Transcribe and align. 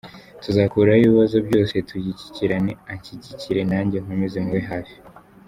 Tuzakuraho 0.43 0.99
ibibazo 1.01 1.37
byose 1.47 1.73
dushyigikirane, 1.85 2.71
anshyigikire 2.91 3.61
nanjye 3.71 3.97
nkomeze 4.03 4.37
mube 4.43 4.61
hafi. 4.71 4.95